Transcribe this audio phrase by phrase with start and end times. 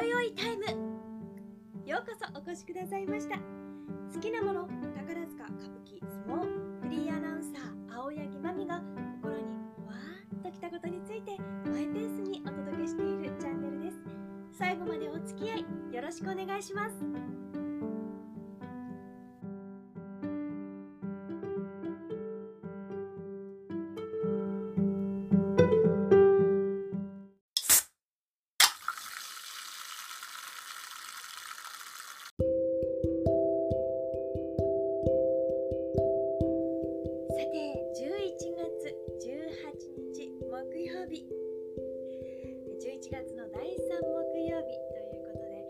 [0.00, 0.64] ろよいタイム。
[1.84, 3.36] ようこそお越しくださいました。
[3.36, 8.82] 好きなもの宝塚歌舞伎相撲フリーアナウンサー青柳まみが
[9.22, 9.42] 心に
[9.86, 11.36] わーっときたことについて
[11.66, 13.98] マイペースにお届けしているチャンネルです。
[14.52, 15.64] 最後までお付き合い
[15.94, 17.49] よろしくお願いします。
[37.40, 37.56] さて
[37.96, 38.92] 11月
[39.24, 39.72] 18
[40.12, 41.24] 日木曜日。
[42.76, 45.64] 11月の第3木曜日ということで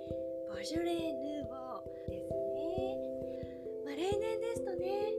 [0.51, 2.98] ボジョレー・ヌーボーですね、
[3.87, 5.15] まあ、例年ですとね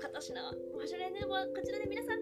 [0.00, 0.40] 今年の
[0.72, 2.21] ボジョレー・ヌーボーこちらで皆さん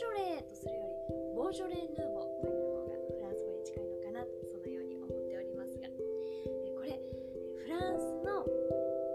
[0.00, 8.48] ジョレーとするよりボージョレー・ヌーボという方がフランス語に近いのかなとそのように思っておりますが、これフランスの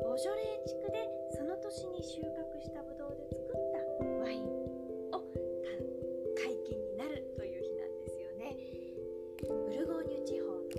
[0.06, 3.82] ボジョレー地区でその年に収穫したブドウで作った
[4.22, 4.46] ワイン
[5.10, 5.26] を
[6.38, 8.54] 解禁になるという日なんですよね。
[9.42, 10.70] ブルゴーニュ地方の、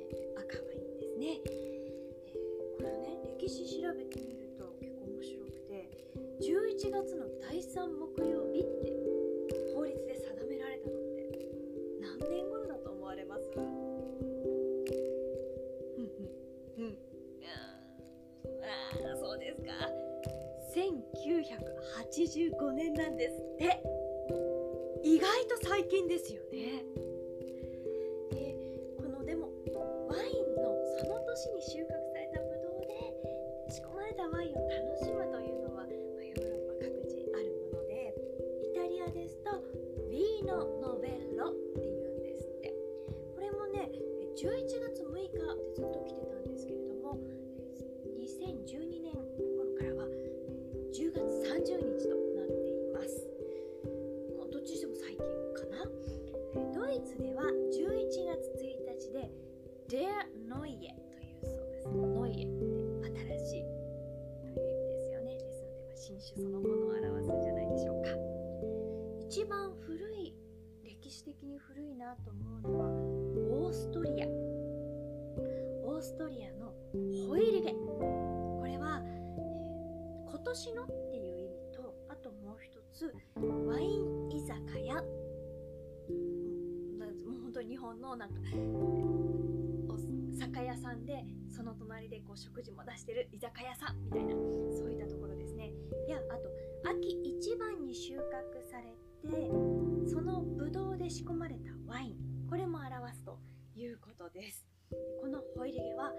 [0.00, 2.32] え赤ワインですね、え
[2.80, 5.84] これね歴史調べてみると結構面白くて
[6.40, 8.47] 11月の第3木曜日
[19.28, 19.72] そうですか
[20.74, 23.82] ？1985年なんですって。
[25.04, 26.82] 意外と最近ですよね。
[60.58, 61.88] Der Neue というそうです。
[61.88, 65.38] Neue って新しいという意味ですよね。
[65.38, 68.10] ですので、まあ、新種そのものを表すんじゃないでしょうか。
[69.28, 70.34] 一番古い、
[70.84, 74.26] 歴史的に古いなと思うのはオーストリア。
[74.26, 76.72] オーストリアの
[77.28, 77.72] ホイリゲ。
[77.72, 79.18] これは、えー
[80.30, 85.02] 今年のっていう意味と、あともう一つ、ワイン居酒屋も
[87.36, 88.36] う本当に日本のなんか
[90.48, 94.34] 酒屋さんでその隣でこう食事も出してる居酒屋さんみたいな
[94.76, 95.72] そういったところですね。
[96.06, 96.48] いやあと
[96.90, 98.22] 秋一番に収穫
[98.70, 98.96] され
[99.30, 99.50] て
[100.08, 102.16] そのブドウで仕込まれたワイン
[102.48, 103.38] これも表すと
[103.76, 104.66] いうことです。
[105.20, 106.12] このホイルゲは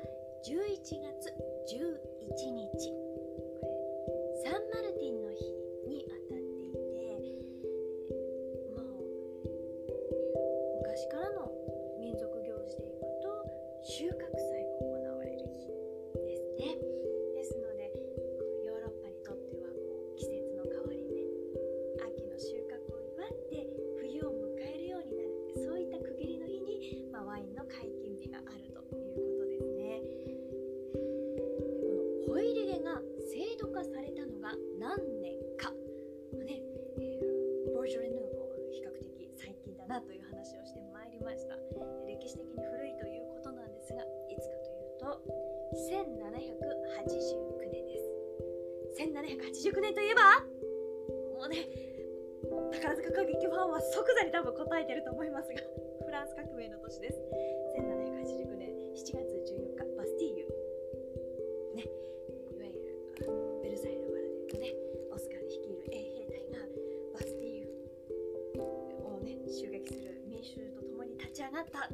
[0.46, 0.54] 11
[1.02, 1.34] 月
[1.74, 2.99] 11日。
[49.50, 50.46] 89年といえば？
[51.34, 51.66] もうね
[52.72, 55.56] 宝塚歌劇ファンは即座に多分答えてると思いますが
[56.06, 57.18] フランス革命の年です。
[57.74, 60.46] 1789年7月14日バスティーユ。
[61.76, 61.82] ね
[62.54, 62.78] いわゆる
[63.64, 64.76] ベルサイユのバラでいうとね
[65.12, 66.62] オスカル率いる衛兵隊が
[67.14, 67.74] バスティーユ
[69.02, 71.90] をね襲撃する民衆と共に立ち上がった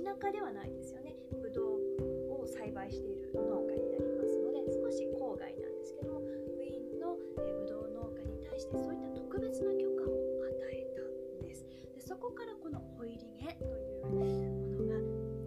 [0.00, 1.12] 家ではないですよね。
[1.42, 7.12] ブドウを栽培している農家になりますので少し郊外なんですけどもウィーンの、
[7.44, 10.16] えブドウ農家に対してそういった特別な許可を
[10.48, 11.66] 与えたんです。
[11.92, 14.96] でそこからこのホイリゲというものが、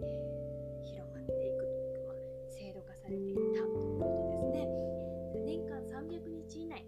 [0.06, 2.14] えー広まっていくというか、
[2.46, 4.70] 制度化されていったということですね。
[5.34, 6.86] で年間300日以内。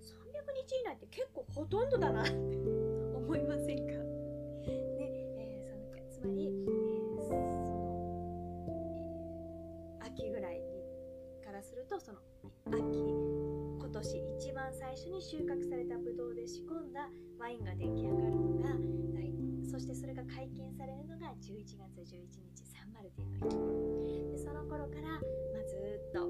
[0.00, 2.53] 300日以内って結構ほとんどだなって
[15.24, 17.08] 収穫されたブドウで仕込んだ
[17.40, 18.76] ワインが出来上がるのが
[19.64, 23.48] そしてそれが解禁されるのが11月11日サンマルティの
[24.04, 26.28] 日でその頃から、ま、ずっと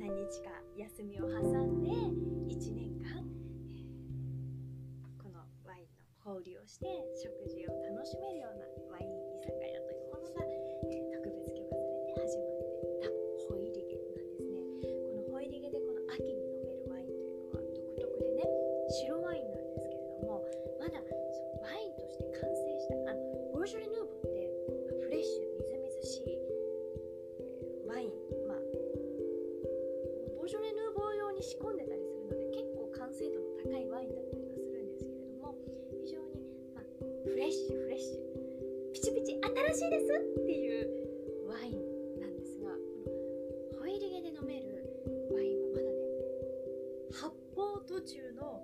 [0.00, 0.48] 何日か
[0.80, 1.90] 休みを挟んで
[2.56, 3.20] 1年間、
[3.68, 6.86] えーこのワインの交流をして
[7.22, 8.64] 食事を楽しめるような
[8.96, 9.33] ワイン
[30.44, 35.56] ボジョレ・ヌーボー用に仕込んでたりするので結構完成度の高いワインだったりはするんですけれども
[36.04, 36.44] 非常に、
[36.76, 42.76] まあ、フレッシュフレッシュピチピチ新しいですっていうワインなんですがこ
[43.72, 44.84] のホイリゲで飲める
[45.32, 45.96] ワインはまだね
[47.08, 48.60] 発泡途中の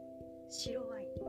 [0.51, 1.20] 白ワイン。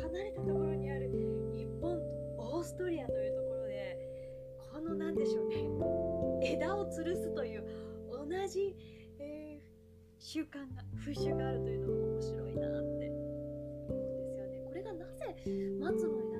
[0.00, 1.10] 離れたところにある
[1.54, 2.04] 日本と
[2.38, 3.96] オーストリアというところで
[4.72, 7.64] この何でしょうね枝を吊るすという
[8.10, 8.76] 同じ、
[9.18, 9.72] えー
[10.24, 13.10] 習慣が風習があるというのが面白いなって
[13.90, 14.62] 思うんですよね。
[14.64, 15.34] これがなぜ
[15.80, 16.31] 松の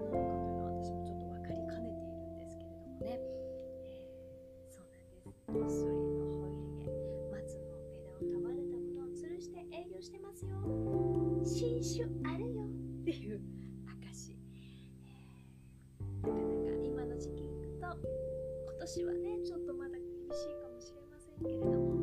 [21.43, 21.99] けれども、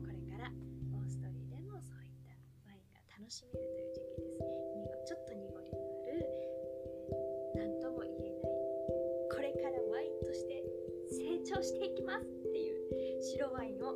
[0.00, 0.50] これから
[0.96, 2.32] オーストリーでもそういった
[2.66, 4.52] ワインが楽しめるという時期です
[5.04, 6.26] ちょっと濁りのある
[7.54, 8.42] 何、えー、とも言えない
[9.28, 10.64] これからワインとして
[11.10, 13.94] 成長していきますっていう白ワインを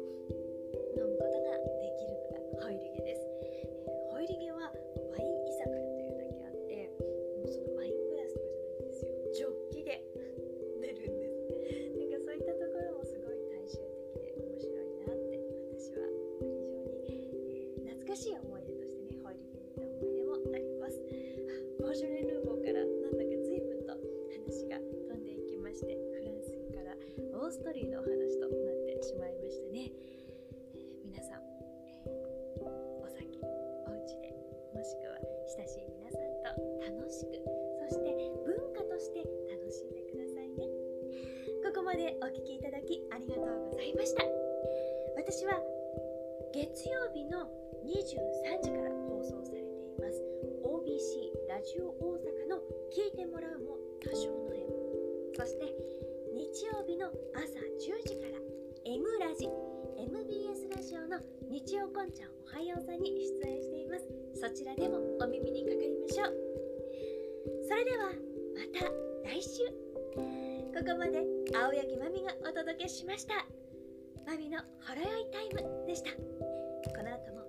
[27.46, 28.10] ーストリーのお話
[28.42, 31.46] となってしまいましたね、えー皆さん、
[31.94, 32.66] えー
[32.98, 33.22] お酒
[33.86, 34.34] お家で
[34.74, 35.14] もしくは
[35.54, 37.38] 親しい皆さんと楽しく
[37.86, 38.10] そして
[38.42, 40.66] 文化として楽しんでくださいね。
[41.62, 44.26] ここまでお聞きいただきありがとうございました。
[45.14, 45.62] 私は
[46.50, 47.46] 月曜日の
[47.86, 50.18] 23時から放送されています。
[50.66, 52.58] OBC ラジオ大阪の
[52.90, 54.66] 聞いてもらうも多少の縁
[55.38, 55.70] そして
[56.36, 58.36] 日曜日の朝10時から。
[58.84, 59.48] M ラジ。
[59.96, 61.16] MBS ラジオの
[61.48, 63.08] 日曜こんちゃんおはようさんに
[63.40, 64.04] 出演しています。
[64.34, 66.36] そちらでもお耳にかかりましょう。
[67.66, 68.12] それでは
[68.52, 68.84] また
[69.24, 69.64] 来週。
[70.76, 71.24] ここまで
[71.56, 73.36] 青柳まみがお届けしました。
[74.26, 76.10] まみのほろ酔いタイムでした。
[76.12, 77.45] この後も